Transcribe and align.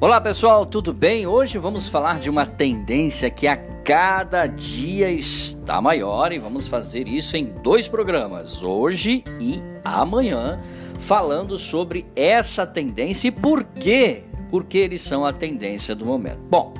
Olá 0.00 0.20
pessoal, 0.20 0.64
tudo 0.64 0.94
bem? 0.94 1.26
Hoje 1.26 1.58
vamos 1.58 1.88
falar 1.88 2.20
de 2.20 2.30
uma 2.30 2.46
tendência 2.46 3.28
que 3.28 3.48
a 3.48 3.56
cada 3.56 4.46
dia 4.46 5.10
está 5.10 5.82
maior 5.82 6.32
e 6.32 6.38
vamos 6.38 6.68
fazer 6.68 7.08
isso 7.08 7.36
em 7.36 7.46
dois 7.64 7.88
programas, 7.88 8.62
hoje 8.62 9.24
e 9.40 9.60
amanhã, 9.84 10.60
falando 11.00 11.58
sobre 11.58 12.06
essa 12.14 12.64
tendência 12.64 13.26
e 13.26 13.32
por 13.32 13.64
quê? 13.64 14.22
Porque 14.52 14.78
eles 14.78 15.02
são 15.02 15.26
a 15.26 15.32
tendência 15.32 15.96
do 15.96 16.06
momento. 16.06 16.42
Bom, 16.48 16.74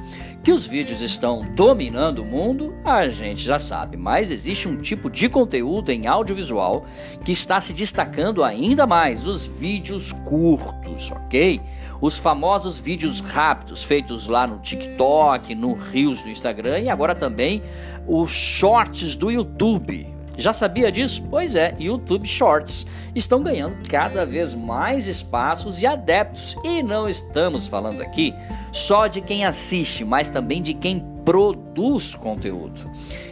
que 0.45 0.53
os 0.53 0.64
vídeos 0.64 1.00
estão 1.00 1.43
dominando 1.57 2.21
o 2.21 2.25
mundo, 2.25 2.73
a 2.85 3.09
gente 3.09 3.43
já 3.43 3.59
sabe, 3.59 3.96
mas 3.96 4.30
existe 4.30 4.69
um 4.69 4.77
tipo 4.77 5.11
de 5.11 5.29
conteúdo 5.29 5.91
em 5.91 6.07
audiovisual 6.07 6.87
que 7.25 7.32
está 7.32 7.61
se 7.61 7.73
destacando 7.73 8.45
ainda 8.45 8.87
mais: 8.87 9.27
os 9.27 9.45
vídeos 9.45 10.12
curtos, 10.25 11.11
ok? 11.11 11.61
Os 12.00 12.16
famosos 12.16 12.79
vídeos 12.79 13.20
rápidos 13.20 13.82
feitos 13.82 14.29
lá 14.29 14.46
no 14.46 14.58
TikTok, 14.58 15.54
no 15.54 15.75
Reels 15.75 16.22
do 16.22 16.29
Instagram 16.29 16.80
e 16.80 16.88
agora 16.88 17.14
também 17.14 17.62
os 18.07 18.30
shorts 18.30 19.16
do 19.16 19.30
YouTube. 19.30 20.18
Já 20.39 20.53
sabia 20.53 20.93
disso? 20.93 21.21
Pois 21.29 21.57
é, 21.57 21.75
YouTube 21.81 22.25
Shorts 22.25 22.87
estão 23.13 23.43
ganhando 23.43 23.77
cada 23.89 24.25
vez 24.25 24.55
mais 24.55 25.09
espaços 25.09 25.83
e 25.83 25.87
adeptos. 25.87 26.57
E 26.63 26.81
não 26.81 27.09
estamos 27.09 27.67
falando 27.67 28.01
aqui 28.01 28.33
só 28.73 29.09
de 29.09 29.21
quem 29.21 29.45
assiste, 29.45 30.05
mas 30.05 30.29
também 30.29 30.63
de 30.63 30.75
quem 30.75 31.05
produz 31.25 32.14
conteúdo. 32.14 32.89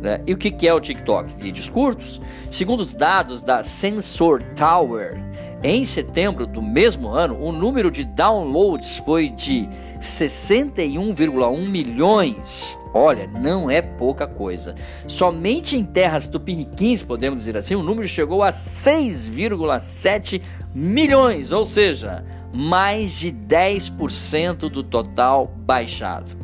Né? 0.00 0.20
E 0.26 0.32
o 0.32 0.36
que 0.36 0.66
é 0.66 0.74
o 0.74 0.80
TikTok? 0.80 1.30
Vídeos 1.38 1.68
curtos. 1.68 2.20
Segundo 2.50 2.80
os 2.80 2.94
dados 2.94 3.40
da 3.40 3.62
Sensor 3.62 4.42
Tower, 4.56 5.16
em 5.62 5.86
setembro 5.86 6.46
do 6.46 6.60
mesmo 6.60 7.08
ano, 7.08 7.38
o 7.40 7.52
número 7.52 7.90
de 7.90 8.04
downloads 8.04 8.96
foi 8.98 9.28
de 9.28 9.68
61,1 10.00 11.68
milhões. 11.68 12.76
Olha, 12.92 13.26
não 13.28 13.70
é 13.70 13.80
pouca 13.80 14.26
coisa. 14.26 14.74
Somente 15.06 15.76
em 15.76 15.84
terras 15.84 16.26
tupiniquins, 16.26 17.02
podemos 17.04 17.38
dizer 17.38 17.56
assim, 17.56 17.76
o 17.76 17.82
número 17.82 18.06
chegou 18.08 18.42
a 18.42 18.50
6,7 18.50 20.42
milhões, 20.74 21.52
ou 21.52 21.64
seja, 21.64 22.24
mais 22.52 23.18
de 23.18 23.30
10% 23.30 24.68
do 24.68 24.82
total 24.82 25.46
baixado. 25.46 26.36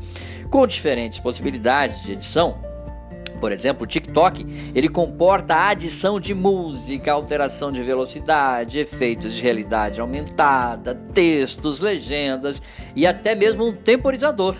Com 0.50 0.66
diferentes 0.66 1.19
possibilidades 1.19 2.02
de 2.02 2.12
edição, 2.12 2.58
por 3.41 3.52
exemplo, 3.52 3.84
o 3.84 3.86
TikTok, 3.86 4.44
ele 4.74 4.88
comporta 4.88 5.54
a 5.54 5.69
adição 5.69 6.19
de 6.19 6.34
música, 6.34 7.12
alteração 7.12 7.70
de 7.70 7.82
velocidade, 7.82 8.78
efeitos 8.78 9.34
de 9.34 9.42
realidade 9.42 10.00
aumentada, 10.00 10.94
textos, 10.94 11.80
legendas 11.80 12.60
e 12.96 13.06
até 13.06 13.34
mesmo 13.34 13.66
um 13.66 13.72
temporizador. 13.72 14.56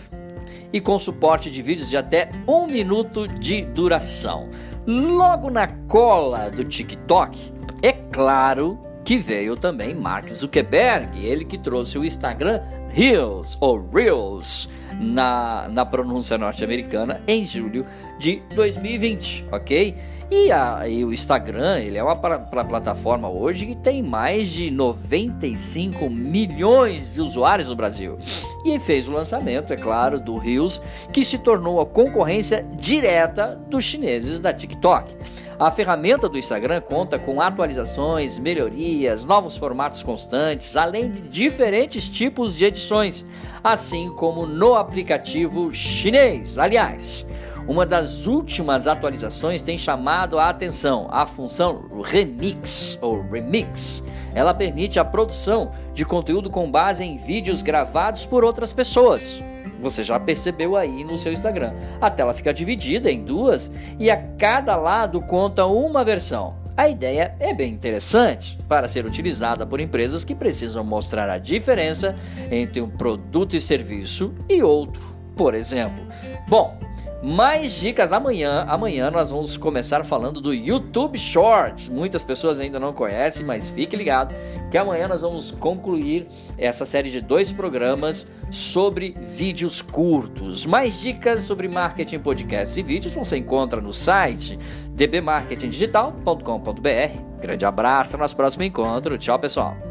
E 0.73 0.81
com 0.81 0.99
suporte 0.99 1.51
de 1.51 1.63
vídeos 1.63 1.89
de 1.89 1.97
até 1.97 2.31
um 2.47 2.67
minuto 2.67 3.27
de 3.27 3.63
duração. 3.63 4.49
Logo 4.87 5.51
na 5.51 5.67
cola 5.67 6.51
do 6.51 6.63
TikTok, 6.63 7.53
é 7.83 7.93
claro 7.93 8.79
que 9.09 9.17
veio 9.17 9.57
também 9.57 9.95
Mark 9.95 10.29
Zuckerberg, 10.29 11.25
ele 11.25 11.43
que 11.43 11.57
trouxe 11.57 11.97
o 11.97 12.05
Instagram 12.05 12.61
Reels 12.91 13.57
ou 13.59 13.83
Reels 13.91 14.69
na, 15.01 15.69
na 15.71 15.85
pronúncia 15.85 16.39
norte-americana 16.39 17.23
em 17.27 17.47
julho 17.47 17.85
de 18.19 18.43
2020, 18.55 19.47
ok? 19.53 19.95
E, 20.31 20.53
a, 20.53 20.87
e, 20.87 21.07
o 21.07 21.13
Instagram, 21.13 21.79
ele 21.79 21.97
é 21.97 22.05
uma 22.05 22.15
pra, 22.15 22.39
pra 22.39 22.63
plataforma 22.63 23.31
hoje 23.31 23.65
que 23.65 23.75
tem 23.75 24.03
mais 24.03 24.51
de 24.51 24.71
95 24.71 26.11
milhões 26.11 27.15
de 27.15 27.23
usuários 27.23 27.69
no 27.69 27.75
Brasil. 27.75 28.19
E 28.63 28.79
fez 28.79 29.09
o 29.09 29.13
lançamento, 29.13 29.73
é 29.73 29.77
claro, 29.77 30.21
do 30.21 30.37
Reels, 30.37 30.83
que 31.15 31.25
se 31.25 31.39
tornou 31.39 31.81
a 31.81 31.87
concorrência 31.87 32.63
direta 32.75 33.59
dos 33.71 33.85
chineses 33.85 34.39
da 34.39 34.53
TikTok. 34.53 35.17
A 35.59 35.73
ferramenta 35.73 36.29
do 36.29 36.39
Instagram 36.39 36.81
conta 36.83 37.19
com 37.19 37.41
atualizações, 37.41 38.39
melhorias, 38.39 39.25
novos 39.25 39.57
formatos 39.57 40.05
constantes, 40.05 40.77
além 40.77 41.11
de 41.11 41.21
diferentes 41.23 42.09
tipos 42.09 42.55
de 42.55 42.67
edições, 42.67 43.27
assim 43.65 44.09
como 44.11 44.47
no 44.47 44.75
aplicativo 44.79 45.73
chinês. 45.73 46.59
Aliás, 46.59 47.27
uma 47.67 47.85
das 47.85 48.27
últimas 48.27 48.87
atualizações 48.87 49.61
tem 49.61 49.77
chamado 49.77 50.39
a 50.39 50.49
atenção, 50.49 51.07
a 51.11 51.27
função 51.27 52.03
Remix 52.03 52.99
ou 53.03 53.21
Remix. 53.21 54.03
Ela 54.35 54.55
permite 54.55 54.99
a 54.99 55.05
produção 55.05 55.73
de 55.93 56.05
conteúdo 56.05 56.49
com 56.49 56.71
base 56.71 57.05
em 57.05 57.17
vídeos 57.17 57.63
gravados 57.63 58.25
por 58.25 58.43
outras 58.43 58.73
pessoas. 58.73 59.43
Você 59.81 60.03
já 60.03 60.19
percebeu 60.19 60.77
aí 60.77 61.05
no 61.05 61.19
seu 61.19 61.33
Instagram. 61.33 61.75
A 62.01 62.11
tela 62.11 62.33
fica 62.33 62.55
dividida 62.55 63.11
em 63.11 63.23
duas 63.23 63.71
e 63.99 64.11
a 64.11 64.17
cada 64.17 64.77
lado 64.77 65.21
conta 65.21 65.67
uma 65.67 66.05
versão. 66.05 66.68
A 66.79 66.89
ideia 66.89 67.35
é 67.41 67.53
bem 67.53 67.73
interessante 67.73 68.57
para 68.69 68.87
ser 68.87 69.05
utilizada 69.05 69.67
por 69.67 69.81
empresas 69.81 70.23
que 70.23 70.33
precisam 70.33 70.85
mostrar 70.85 71.29
a 71.29 71.37
diferença 71.37 72.15
entre 72.53 72.81
um 72.81 72.89
produto 72.89 73.57
e 73.57 73.61
serviço 73.61 74.33
e 74.49 74.63
outro, 74.63 75.03
por 75.35 75.57
exemplo. 75.57 76.07
Bom, 76.47 76.79
mais 77.23 77.75
dicas 77.75 78.13
amanhã. 78.13 78.65
Amanhã 78.69 79.09
nós 79.11 79.31
vamos 79.31 79.57
começar 79.57 80.05
falando 80.05 80.41
do 80.41 80.55
YouTube 80.55 81.19
Shorts. 81.19 81.89
Muitas 81.89 82.23
pessoas 82.25 82.61
ainda 82.61 82.79
não 82.79 82.93
conhecem, 82.93 83.45
mas 83.45 83.69
fique 83.69 83.97
ligado 83.97 84.33
que 84.71 84.79
amanhã 84.79 85.09
nós 85.09 85.23
vamos 85.23 85.51
concluir 85.51 86.29
essa 86.57 86.85
série 86.85 87.11
de 87.11 87.21
dois 87.21 87.51
programas 87.51 88.25
sobre 88.51 89.17
vídeos 89.21 89.83
curtos. 89.83 90.65
Mais 90.67 91.01
dicas 91.01 91.43
sobre 91.43 91.67
marketing, 91.69 92.21
podcasts 92.21 92.77
e 92.77 92.83
vídeos 92.83 93.15
você 93.15 93.37
encontra 93.37 93.81
no 93.81 93.93
site 93.93 94.59
dbmarketingdigital.com.br. 94.91 97.41
Grande 97.41 97.65
abraço, 97.65 98.11
até 98.11 98.23
nosso 98.23 98.37
próximo 98.37 98.65
encontro. 98.65 99.17
Tchau, 99.17 99.39
pessoal. 99.39 99.88